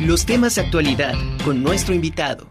los 0.00 0.24
temas 0.24 0.54
de 0.54 0.62
actualidad 0.62 1.14
con 1.44 1.62
nuestro 1.62 1.94
invitado. 1.94 2.50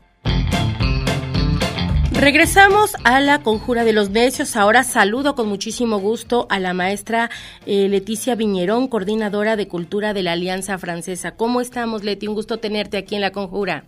Regresamos 2.12 2.96
a 3.06 3.20
la 3.22 3.42
conjura 3.42 3.84
de 3.84 3.94
los 3.94 4.12
necios. 4.12 4.56
Ahora 4.56 4.84
saludo 4.84 5.36
con 5.36 5.48
muchísimo 5.48 6.00
gusto 6.00 6.46
a 6.50 6.60
la 6.60 6.74
maestra 6.74 7.32
eh, 7.66 7.88
Leticia 7.90 8.36
Viñerón, 8.36 8.88
coordinadora 8.88 9.56
de 9.56 9.68
cultura 9.68 10.14
de 10.14 10.22
la 10.22 10.34
Alianza 10.34 10.78
Francesa. 10.78 11.32
¿Cómo 11.32 11.60
estamos, 11.60 12.04
Leti? 12.04 12.28
Un 12.28 12.36
gusto 12.36 12.58
tenerte 12.58 12.98
aquí 12.98 13.16
en 13.16 13.22
la 13.22 13.32
conjura. 13.32 13.86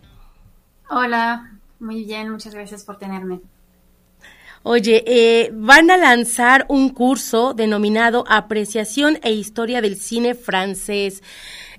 Hola, 0.90 1.52
muy 1.78 2.04
bien, 2.04 2.30
muchas 2.30 2.54
gracias 2.54 2.84
por 2.84 2.98
tenerme. 2.98 3.40
Oye, 4.64 5.04
eh, 5.06 5.50
van 5.52 5.90
a 5.90 5.96
lanzar 5.96 6.66
un 6.68 6.88
curso 6.88 7.52
denominado 7.52 8.24
Apreciación 8.28 9.18
e 9.22 9.32
Historia 9.32 9.80
del 9.80 9.96
Cine 9.96 10.34
Francés. 10.34 11.22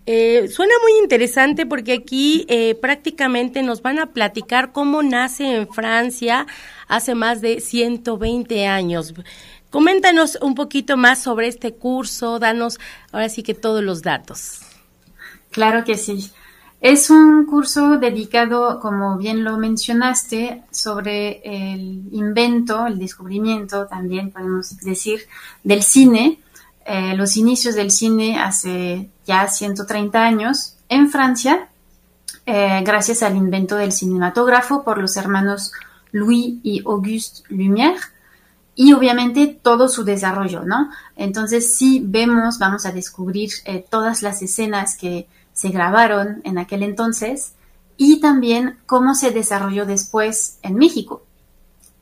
Eh, 0.06 0.50
suena 0.50 0.74
muy 0.82 1.02
interesante 1.02 1.66
porque 1.66 1.94
aquí 1.94 2.46
eh, 2.50 2.76
prácticamente 2.76 3.64
nos 3.64 3.82
van 3.82 4.00
a 4.00 4.08
platicar 4.08 4.74
cómo 4.74 5.02
nace 5.02 5.56
en 5.56 5.68
Francia 5.70 6.46
hace 6.88 7.16
más 7.16 7.40
de 7.40 7.62
120 7.62 8.68
años. 8.68 9.14
Coméntanos 9.70 10.38
un 10.42 10.56
poquito 10.56 10.98
más 10.98 11.24
sobre 11.24 11.48
este 11.48 11.74
curso, 11.74 12.38
danos 12.38 12.80
ahora 13.12 13.30
sí 13.30 13.44
que 13.44 13.54
todos 13.54 13.82
los 13.82 14.02
datos. 14.02 14.60
Claro 15.52 15.84
que 15.86 15.98
sí. 15.98 16.32
Es 16.82 17.10
un 17.10 17.46
curso 17.46 17.98
dedicado, 17.98 18.82
como 18.82 19.18
bien 19.18 19.46
lo 19.46 19.58
mencionaste, 19.58 20.64
sobre 20.70 21.42
el 21.46 22.10
invento, 22.12 22.86
el 22.88 23.00
descubrimiento, 23.00 23.88
también 23.88 24.32
podemos 24.32 24.78
decir, 24.80 25.22
del 25.64 25.82
cine, 25.82 26.40
eh, 26.86 27.16
los 27.16 27.38
inicios 27.38 27.76
del 27.76 27.92
cine 27.92 28.40
hace 28.40 29.10
ya 29.26 29.48
130 29.48 30.22
años 30.22 30.76
en 30.90 31.10
Francia, 31.10 31.70
eh, 32.46 32.82
gracias 32.84 33.24
al 33.24 33.38
invento 33.38 33.78
del 33.78 33.94
cinematógrafo 33.94 34.84
por 34.84 34.98
los 34.98 35.16
hermanos 35.16 35.72
Louis 36.12 36.58
y 36.62 36.82
Auguste 36.86 37.44
Lumière 37.50 38.00
y 38.76 38.94
obviamente 38.94 39.48
todo 39.48 39.88
su 39.88 40.04
desarrollo, 40.04 40.64
¿no? 40.64 40.90
Entonces 41.16 41.76
sí 41.76 42.02
vemos, 42.04 42.60
vamos 42.60 42.86
a 42.86 42.92
descubrir 42.92 43.52
eh, 43.66 43.86
todas 43.90 44.22
las 44.22 44.42
escenas 44.42 44.98
que 44.98 45.28
se 45.54 45.70
grabaron 45.70 46.42
en 46.44 46.58
aquel 46.58 46.84
entonces 46.84 47.54
y 47.98 48.20
también 48.20 48.80
cómo 48.86 49.14
se 49.16 49.32
desarrolló 49.32 49.86
después 49.86 50.58
en 50.64 50.76
México. 50.76 51.24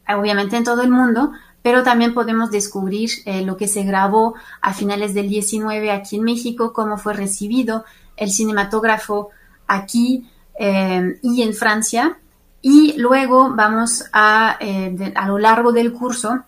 Obviamente 0.07 0.57
en 0.57 0.63
todo 0.63 0.81
el 0.81 0.89
mundo, 0.89 1.31
pero 1.61 1.83
también 1.83 2.13
podemos 2.13 2.49
descubrir 2.49 3.09
eh, 3.25 3.43
lo 3.43 3.57
que 3.57 3.67
se 3.67 3.83
grabó 3.83 4.35
a 4.61 4.73
finales 4.73 5.13
del 5.13 5.29
19 5.29 5.91
aquí 5.91 6.17
en 6.17 6.23
México, 6.23 6.73
cómo 6.73 6.97
fue 6.97 7.13
recibido 7.13 7.85
el 8.17 8.31
cinematógrafo 8.31 9.29
aquí 9.67 10.29
eh, 10.59 11.19
y 11.21 11.43
en 11.43 11.53
Francia. 11.53 12.17
Y 12.63 12.93
luego 12.97 13.53
vamos 13.55 14.05
a, 14.13 14.57
eh, 14.59 15.13
a 15.15 15.27
lo 15.27 15.39
largo 15.39 15.71
del 15.71 15.93
curso, 15.93 16.43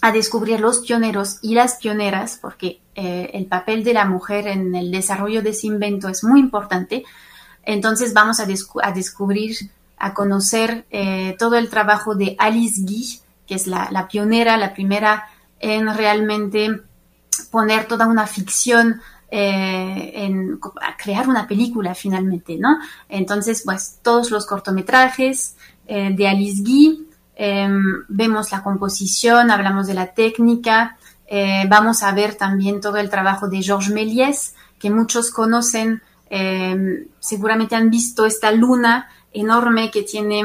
a 0.00 0.10
descubrir 0.10 0.58
los 0.60 0.80
pioneros 0.80 1.38
y 1.42 1.54
las 1.54 1.76
pioneras, 1.76 2.38
porque 2.40 2.80
el 2.94 3.46
papel 3.46 3.84
de 3.84 3.94
la 3.94 4.04
mujer 4.04 4.48
en 4.48 4.74
el 4.74 4.90
desarrollo 4.90 5.40
de 5.42 5.50
ese 5.50 5.68
invento 5.68 6.08
es 6.08 6.24
muy 6.24 6.40
importante. 6.40 7.04
Entonces 7.62 8.12
vamos 8.12 8.40
a, 8.40 8.46
a 8.82 8.92
descubrir, 8.92 9.56
a 9.96 10.12
conocer 10.12 10.84
todo 11.38 11.54
el 11.54 11.70
trabajo 11.70 12.16
de 12.16 12.34
Alice 12.38 12.82
Guy, 12.82 13.21
que 13.46 13.54
es 13.54 13.66
la, 13.66 14.08
pionera, 14.10 14.56
la 14.56 14.72
primera 14.72 15.28
en 15.58 15.94
realmente 15.94 16.82
poner 17.50 17.86
toda 17.86 18.06
una 18.06 18.26
ficción 18.26 19.00
eh, 19.30 20.12
en 20.14 20.60
crear 21.02 21.28
una 21.28 21.46
película 21.46 21.94
finalmente, 21.94 22.58
¿no? 22.58 22.78
Entonces, 23.08 23.62
pues 23.64 23.98
todos 24.02 24.30
los 24.30 24.46
cortometrajes 24.46 25.56
eh, 25.86 26.10
de 26.14 26.28
Alice 26.28 26.62
Guy, 26.62 27.08
em, 27.34 28.04
vemos 28.08 28.52
la 28.52 28.62
composición, 28.62 29.50
hablamos 29.50 29.86
de 29.86 29.94
la 29.94 30.08
técnica, 30.08 30.98
eh, 31.26 31.64
vamos 31.68 32.02
a 32.02 32.12
ver 32.12 32.34
también 32.34 32.80
todo 32.80 32.98
el 32.98 33.08
trabajo 33.08 33.48
de 33.48 33.62
Georges 33.62 33.90
Méliès, 33.90 34.54
que 34.78 34.90
muchos 34.90 35.30
conocen, 35.30 36.02
em, 36.28 37.06
seguramente 37.18 37.74
han 37.74 37.88
visto 37.88 38.26
esta 38.26 38.52
luna 38.52 39.08
enorme 39.32 39.90
que 39.90 40.02
tiene 40.02 40.44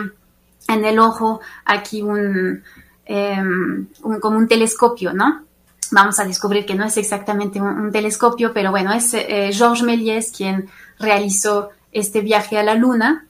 en 0.67 0.85
el 0.85 0.99
ojo 0.99 1.41
aquí 1.65 2.01
un, 2.01 2.63
Em, 3.09 3.87
como 4.19 4.37
un 4.37 4.49
telescopio, 4.49 5.13
¿no? 5.13 5.45
Vamos 5.91 6.19
a 6.19 6.25
descubrir 6.25 6.65
que 6.65 6.75
no 6.75 6.83
es 6.83 6.97
exactamente 6.97 7.61
un, 7.61 7.89
telescopio, 7.89 8.51
pero 8.53 8.69
bueno, 8.71 8.91
es 8.91 9.13
eh, 9.13 9.49
Georges 9.53 9.83
Méliès 9.83 10.33
quien 10.35 10.69
realizó 10.99 11.69
este 11.93 12.19
viaje 12.19 12.57
a 12.57 12.63
la 12.63 12.75
Luna. 12.75 13.25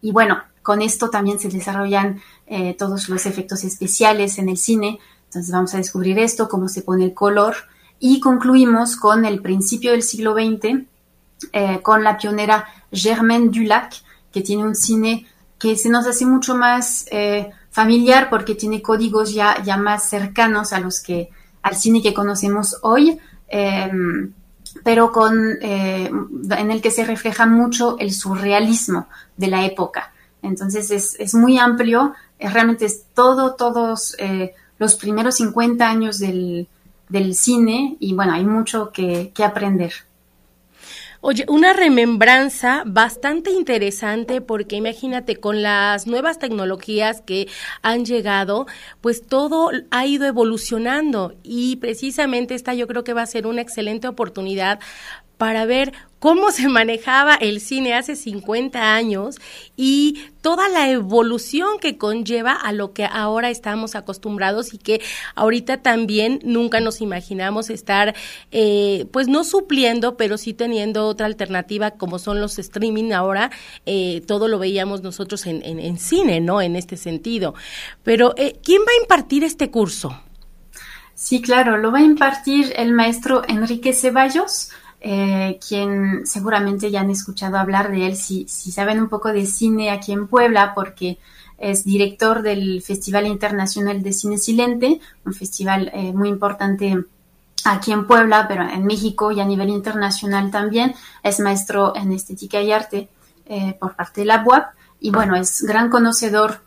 Y 0.00 0.12
bueno, 0.12 0.40
con 0.62 0.80
esto 0.80 1.10
también 1.10 1.40
se 1.40 1.48
desarrollan 1.48 2.20
eh, 2.46 2.74
todos 2.78 3.08
los 3.08 3.26
efectos 3.26 3.64
especiales 3.64 4.38
en 4.38 4.48
el 4.48 4.56
cine. 4.56 5.00
Entonces 5.24 5.50
vamos 5.50 5.74
a 5.74 5.78
descubrir 5.78 6.16
esto, 6.20 6.48
cómo 6.48 6.68
se 6.68 6.82
pone 6.82 7.04
el 7.04 7.14
color. 7.14 7.56
Y 7.98 8.20
concluimos 8.20 8.94
con 8.94 9.24
el 9.24 9.42
principio 9.42 9.90
del 9.90 10.04
siglo 10.04 10.34
XX, 10.34 10.84
eh, 11.52 11.80
con 11.82 12.04
la 12.04 12.16
pionera 12.16 12.68
Germaine 12.92 13.50
Dulac, 13.50 13.94
que 14.30 14.42
tiene 14.42 14.64
un 14.64 14.76
cine 14.76 15.26
que 15.58 15.74
se 15.74 15.88
nos 15.88 16.06
hace 16.06 16.24
mucho 16.24 16.54
más 16.54 17.06
familiar 17.78 18.28
porque 18.28 18.56
tiene 18.56 18.82
códigos 18.82 19.32
ya, 19.32 19.62
ya 19.62 19.76
más 19.76 20.10
cercanos 20.10 20.72
a 20.72 20.80
los 20.80 21.00
que 21.00 21.30
al 21.62 21.76
cine 21.76 22.02
que 22.02 22.12
conocemos 22.12 22.76
hoy, 22.82 23.20
em, 23.46 24.32
pero 24.82 25.12
con, 25.12 25.32
eh, 25.62 26.10
en 26.58 26.70
el 26.72 26.82
que 26.82 26.90
se 26.90 27.04
refleja 27.04 27.46
mucho 27.46 27.96
el 28.00 28.10
surrealismo 28.10 29.06
de 29.36 29.46
la 29.46 29.64
época. 29.64 30.12
Entonces 30.42 30.90
es, 30.90 31.34
muy 31.34 31.56
amplio, 31.56 32.14
realmente 32.40 32.84
es 32.84 33.04
todo, 33.14 33.54
todos 33.54 34.16
eh, 34.18 34.54
los 34.80 34.96
primeros 34.96 35.36
50 35.36 35.88
años 35.88 36.18
del, 36.18 36.66
del, 37.08 37.36
cine 37.36 37.96
y 38.00 38.12
bueno, 38.12 38.32
hay 38.32 38.44
mucho 38.44 38.90
que, 38.90 39.30
que 39.32 39.44
aprender. 39.44 39.92
Oye, 41.20 41.44
una 41.48 41.72
remembranza 41.72 42.84
bastante 42.86 43.50
interesante 43.50 44.40
porque 44.40 44.76
imagínate, 44.76 45.36
con 45.36 45.62
las 45.62 46.06
nuevas 46.06 46.38
tecnologías 46.38 47.22
que 47.22 47.48
han 47.82 48.04
llegado, 48.04 48.66
pues 49.00 49.26
todo 49.26 49.70
ha 49.90 50.06
ido 50.06 50.26
evolucionando 50.26 51.34
y 51.42 51.76
precisamente 51.76 52.54
esta 52.54 52.72
yo 52.74 52.86
creo 52.86 53.02
que 53.02 53.14
va 53.14 53.22
a 53.22 53.26
ser 53.26 53.48
una 53.48 53.62
excelente 53.62 54.06
oportunidad 54.06 54.78
para 55.38 55.64
ver 55.64 55.92
cómo 56.18 56.50
se 56.50 56.68
manejaba 56.68 57.34
el 57.34 57.60
cine 57.60 57.94
hace 57.94 58.16
50 58.16 58.94
años 58.94 59.36
y 59.76 60.24
toda 60.40 60.68
la 60.68 60.90
evolución 60.90 61.78
que 61.80 61.96
conlleva 61.96 62.52
a 62.52 62.72
lo 62.72 62.92
que 62.92 63.04
ahora 63.04 63.50
estamos 63.50 63.94
acostumbrados 63.94 64.74
y 64.74 64.78
que 64.78 65.00
ahorita 65.36 65.78
también 65.78 66.40
nunca 66.42 66.80
nos 66.80 67.00
imaginamos 67.00 67.70
estar, 67.70 68.14
eh, 68.50 69.06
pues 69.12 69.28
no 69.28 69.44
supliendo, 69.44 70.16
pero 70.16 70.38
sí 70.38 70.54
teniendo 70.54 71.06
otra 71.06 71.26
alternativa 71.26 71.92
como 71.92 72.18
son 72.18 72.40
los 72.40 72.58
streaming 72.58 73.12
ahora, 73.12 73.50
eh, 73.86 74.22
todo 74.26 74.48
lo 74.48 74.58
veíamos 74.58 75.02
nosotros 75.02 75.46
en, 75.46 75.62
en, 75.64 75.98
cine, 75.98 76.40
¿no? 76.40 76.60
En 76.60 76.76
este 76.76 76.96
sentido. 76.96 77.54
Pero, 78.02 78.34
eh, 78.36 78.58
¿quién 78.62 78.82
va 78.82 78.92
a 78.92 79.02
impartir 79.02 79.44
este 79.44 79.70
curso? 79.70 80.20
Sí, 81.14 81.42
claro, 81.42 81.78
lo 81.78 81.90
va 81.90 81.98
a 81.98 82.02
impartir 82.02 82.72
el 82.76 82.92
maestro 82.92 83.42
Enrique 83.48 83.92
Ceballos 83.92 84.70
eh, 85.00 85.58
quien 85.66 86.26
seguramente 86.26 86.90
ya 86.90 87.00
han 87.00 87.10
escuchado 87.10 87.56
hablar 87.56 87.90
de 87.90 88.06
él 88.06 88.16
si, 88.16 88.46
si 88.48 88.72
saben 88.72 89.00
un 89.00 89.08
poco 89.08 89.32
de 89.32 89.46
cine 89.46 89.90
aquí 89.90 90.12
en 90.12 90.26
Puebla, 90.26 90.72
porque 90.74 91.18
es 91.58 91.84
director 91.84 92.42
del 92.42 92.82
Festival 92.82 93.26
Internacional 93.26 94.02
de 94.02 94.12
Cine 94.12 94.38
Silente, 94.38 95.00
un 95.24 95.34
festival 95.34 95.90
eh, 95.92 96.12
muy 96.12 96.28
importante 96.28 97.04
aquí 97.64 97.92
en 97.92 98.06
Puebla, 98.06 98.46
pero 98.48 98.62
en 98.62 98.86
México 98.86 99.32
y 99.32 99.40
a 99.40 99.44
nivel 99.44 99.68
internacional 99.68 100.50
también. 100.50 100.94
Es 101.22 101.40
maestro 101.40 101.94
en 101.96 102.12
estética 102.12 102.60
y 102.60 102.72
arte 102.72 103.08
eh, 103.46 103.76
por 103.78 103.96
parte 103.96 104.22
de 104.22 104.26
la 104.26 104.42
UAP 104.44 104.72
y 105.00 105.10
bueno, 105.10 105.36
es 105.36 105.62
gran 105.62 105.90
conocedor 105.90 106.60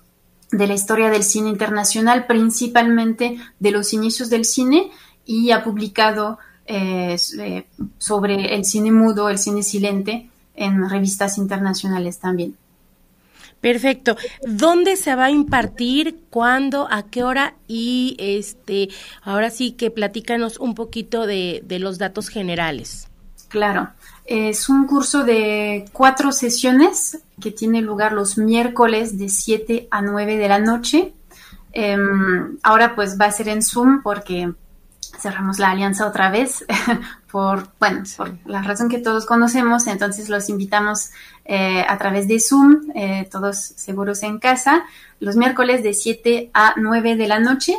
de 0.52 0.68
la 0.68 0.74
historia 0.74 1.10
del 1.10 1.24
cine 1.24 1.50
internacional, 1.50 2.28
principalmente 2.28 3.38
de 3.60 3.72
los 3.72 3.94
inicios 3.94 4.30
del 4.30 4.46
cine 4.46 4.92
y 5.26 5.52
ha 5.52 5.64
publicado 5.64 6.40
eh, 6.74 7.66
sobre 7.98 8.56
el 8.56 8.64
cine 8.64 8.92
mudo, 8.92 9.28
el 9.28 9.38
cine 9.38 9.62
silente, 9.62 10.30
en 10.56 10.90
revistas 10.90 11.38
internacionales 11.38 12.20
también. 12.20 12.56
Perfecto. 13.60 14.16
¿Dónde 14.48 14.96
se 14.96 15.14
va 15.16 15.26
a 15.26 15.32
impartir? 15.32 16.22
¿Cuándo? 16.30 16.88
¿A 16.90 17.04
qué 17.04 17.24
hora? 17.24 17.56
Y 17.68 18.16
este, 18.20 18.88
ahora 19.22 19.50
sí 19.50 19.74
que 19.74 19.92
platícanos 19.92 20.58
un 20.60 20.74
poquito 20.74 21.28
de, 21.28 21.64
los 21.80 21.98
datos 21.98 22.30
generales. 22.30 23.10
Claro. 23.50 23.90
Es 24.26 24.70
un 24.70 24.88
curso 24.88 25.24
de 25.26 25.86
cuatro 25.92 26.32
sesiones 26.32 27.20
que 27.42 27.52
tiene 27.52 27.82
lugar 27.82 28.14
los 28.14 28.38
miércoles 28.38 29.18
de 29.18 29.28
7 29.28 29.90
a 29.92 30.02
9 30.02 30.38
de 30.38 30.48
la 30.48 30.60
noche. 30.60 31.14
Em, 31.74 32.58
ahora 32.64 32.96
pues 32.96 33.20
va 33.20 33.26
a 33.26 33.32
ser 33.32 33.50
en 33.50 33.62
Zoom 33.62 34.02
porque 34.04 34.54
cerramos 35.22 35.60
la 35.60 35.72
alianza 35.72 36.08
otra 36.08 36.30
vez 36.30 36.66
por, 37.32 37.70
bueno, 37.80 38.04
por 38.18 38.34
la 38.46 38.62
razón 38.62 38.90
que 38.90 38.98
todos 38.98 39.26
conocemos, 39.26 39.88
entonces 39.88 40.30
los 40.30 40.50
invitamos 40.50 41.12
eh, 41.46 41.86
a 41.88 41.98
través 41.98 42.28
de 42.28 42.40
Zoom, 42.40 42.92
eh, 42.96 43.28
todos 43.32 43.58
seguros 43.58 44.24
en 44.24 44.40
casa, 44.40 44.84
los 45.20 45.36
miércoles 45.36 45.84
de 45.84 45.94
7 45.94 46.52
a 46.54 46.74
9 46.78 47.16
de 47.16 47.28
la 47.28 47.40
noche 47.40 47.76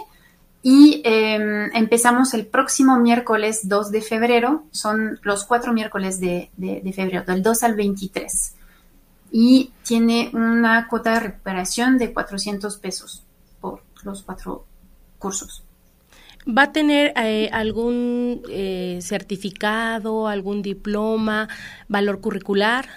y 0.63 1.03
em, 1.05 1.71
empezamos 1.75 2.35
el 2.35 2.47
próximo 2.47 2.99
miércoles 2.99 3.69
2 3.69 3.91
de 3.91 4.01
febrero, 4.01 4.65
son 4.71 5.19
los 5.23 5.45
cuatro 5.45 5.73
miércoles 5.73 6.21
de, 6.21 6.51
de 6.57 6.93
febrero, 6.93 7.25
del 7.25 7.43
2 7.43 7.63
al 7.65 7.75
23 7.75 8.55
y 9.33 9.73
tiene 9.83 10.31
una 10.35 10.87
cuota 10.89 11.15
de 11.15 11.21
recuperación 11.21 11.99
de 11.99 12.13
400 12.13 12.77
pesos 12.77 13.25
por 13.61 13.83
los 14.05 14.23
cuatro 14.23 14.67
cursos. 15.19 15.65
¿Va 16.47 16.63
a 16.63 16.73
tener 16.73 17.13
eh, 17.17 17.49
algún 17.53 18.43
eh, 18.49 18.99
certificado, 19.01 20.27
algún 20.27 20.63
diploma, 20.63 21.49
valor 21.89 22.21
curricular? 22.21 22.89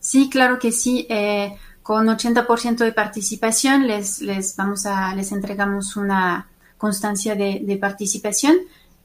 Sí, 0.00 0.30
claro 0.30 0.58
que 0.58 0.72
sí. 0.72 1.06
Eh, 1.10 1.54
con 1.82 2.06
80% 2.06 2.78
de 2.78 2.92
participación 2.92 3.86
les, 3.86 4.20
les, 4.22 4.56
vamos 4.56 4.86
a, 4.86 5.14
les 5.14 5.32
entregamos 5.32 5.96
una 5.96 6.48
constancia 6.78 7.34
de, 7.34 7.78
participación 7.80 8.56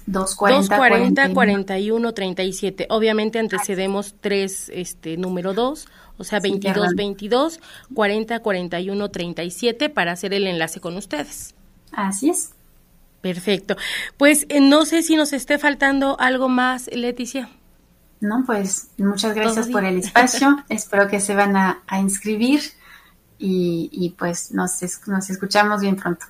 240 0.06 1.34
41 1.34 2.14
37. 2.14 2.86
Obviamente 2.90 3.38
antecedemos 3.38 4.14
tres, 4.20 4.70
este, 4.72 5.16
número 5.16 5.54
2, 5.54 5.88
o 6.18 6.24
sea, 6.24 6.40
22 6.40 6.94
22 6.94 7.60
40 7.94 8.40
41 8.40 9.10
37 9.10 9.90
para 9.90 10.12
hacer 10.12 10.34
el 10.34 10.46
enlace 10.46 10.80
con 10.80 10.96
ustedes. 10.96 11.54
Así 11.92 12.30
es. 12.30 12.50
Perfecto. 13.20 13.76
Pues 14.16 14.46
eh, 14.48 14.60
no 14.60 14.84
sé 14.84 15.02
si 15.02 15.16
nos 15.16 15.32
esté 15.32 15.58
faltando 15.58 16.18
algo 16.20 16.48
más, 16.48 16.90
Leticia. 16.92 17.48
¿no? 18.24 18.42
Pues 18.44 18.88
muchas 18.98 19.34
gracias 19.34 19.68
por 19.68 19.84
el 19.84 19.98
espacio. 19.98 20.64
Espero 20.68 21.08
que 21.08 21.20
se 21.20 21.34
van 21.34 21.56
a, 21.56 21.82
inscribir 22.00 22.60
y, 23.38 24.14
pues 24.18 24.52
nos, 24.52 24.80
nos 25.06 25.30
escuchamos 25.30 25.82
bien 25.82 25.96
pronto. 25.96 26.26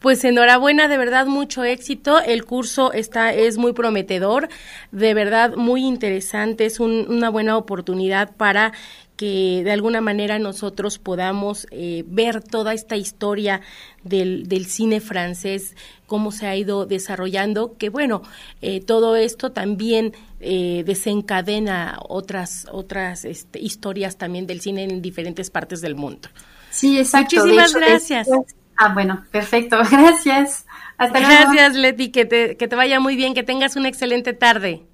Pues 0.00 0.24
enhorabuena, 0.24 0.88
de 0.88 0.98
verdad 0.98 1.26
mucho 1.26 1.64
éxito. 1.64 2.20
El 2.20 2.44
curso 2.44 2.92
está 2.92 3.32
es 3.32 3.58
muy 3.58 3.72
prometedor, 3.72 4.48
de 4.90 5.14
verdad 5.14 5.54
muy 5.56 5.84
interesante, 5.84 6.66
es 6.66 6.80
una 6.80 7.30
buena 7.30 7.56
oportunidad 7.56 8.34
para 8.36 8.72
que 9.16 9.62
de 9.62 9.70
alguna 9.70 10.00
manera 10.00 10.38
nosotros 10.38 10.98
podamos 10.98 11.68
eh, 11.70 12.02
ver 12.08 12.42
toda 12.42 12.74
esta 12.74 12.96
historia 12.96 13.60
del, 14.02 14.48
del, 14.48 14.66
cine 14.66 15.00
francés, 15.00 15.76
cómo 16.06 16.32
se 16.32 16.46
ha 16.46 16.56
ido 16.56 16.86
desarrollando, 16.86 17.76
que 17.78 17.88
bueno, 17.88 18.22
eh, 18.62 18.80
todo 18.80 19.14
esto 19.14 19.52
también 19.52 20.12
eh, 20.40 20.82
desencadena 20.84 22.00
otras, 22.08 22.66
otras 22.72 23.24
este, 23.24 23.60
historias 23.60 24.16
también 24.16 24.48
del 24.48 24.60
cine 24.60 24.84
en 24.84 25.02
diferentes 25.02 25.50
partes 25.50 25.80
del 25.80 25.94
mundo. 25.94 26.28
Sí, 26.70 26.98
exacto. 26.98 27.36
Muchísimas 27.36 27.74
gracias. 27.74 28.28
Ah, 28.76 28.92
bueno, 28.92 29.24
perfecto, 29.30 29.78
gracias. 29.90 30.66
Hasta 30.98 31.18
gracias, 31.18 31.74
Leti, 31.74 32.10
que 32.10 32.24
te, 32.24 32.56
que 32.56 32.68
te 32.68 32.76
vaya 32.76 33.00
muy 33.00 33.16
bien, 33.16 33.34
que 33.34 33.42
tengas 33.42 33.76
una 33.76 33.88
excelente 33.88 34.32
tarde. 34.32 34.86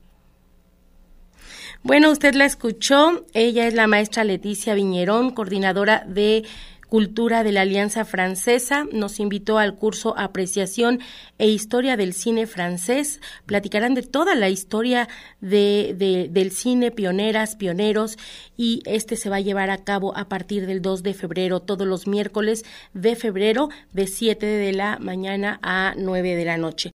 Bueno, 1.82 2.10
usted 2.10 2.34
la 2.34 2.44
escuchó. 2.44 3.24
Ella 3.34 3.66
es 3.66 3.74
la 3.74 3.86
maestra 3.86 4.24
Leticia 4.24 4.74
Viñerón, 4.74 5.30
coordinadora 5.30 6.02
de 6.06 6.44
Cultura 6.88 7.44
de 7.44 7.52
la 7.52 7.60
Alianza 7.60 8.04
Francesa. 8.04 8.86
Nos 8.92 9.20
invitó 9.20 9.58
al 9.58 9.76
curso 9.76 10.14
Apreciación 10.16 11.00
e 11.36 11.46
Historia 11.48 11.96
del 11.96 12.14
Cine 12.14 12.46
Francés. 12.46 13.20
Platicarán 13.44 13.94
de 13.94 14.02
toda 14.02 14.34
la 14.34 14.48
historia 14.48 15.08
de, 15.40 16.28
del 16.30 16.50
cine, 16.50 16.90
pioneras, 16.90 17.56
pioneros, 17.56 18.16
y 18.56 18.82
este 18.86 19.16
se 19.16 19.28
va 19.28 19.36
a 19.36 19.40
llevar 19.40 19.68
a 19.70 19.84
cabo 19.84 20.16
a 20.16 20.28
partir 20.28 20.66
del 20.66 20.80
2 20.80 21.02
de 21.02 21.14
febrero, 21.14 21.60
todos 21.60 21.86
los 21.86 22.06
miércoles 22.06 22.64
de 22.94 23.16
febrero, 23.16 23.68
de 23.92 24.06
7 24.06 24.46
de 24.46 24.72
la 24.72 24.98
mañana 24.98 25.60
a 25.62 25.94
9 25.96 26.36
de 26.36 26.44
la 26.44 26.56
noche. 26.56 26.86